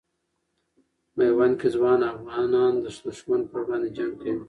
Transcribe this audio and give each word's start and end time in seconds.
میوند 1.17 1.53
کې 1.59 1.67
ځوان 1.75 1.99
افغانان 2.13 2.73
د 2.83 2.85
دښمن 3.07 3.41
پر 3.49 3.59
وړاندې 3.65 3.89
جنګ 3.97 4.11
کوي. 4.21 4.31